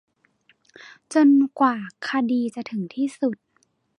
[1.13, 1.29] จน
[1.59, 1.75] กว่า
[2.07, 3.37] คดีจะถึงที่สุด